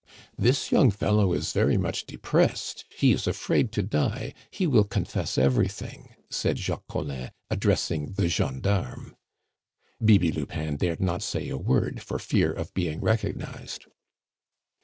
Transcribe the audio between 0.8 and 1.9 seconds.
fellow is very